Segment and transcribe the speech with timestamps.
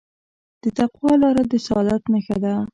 [0.61, 2.53] د تقوی لاره د سعادت نښه ده.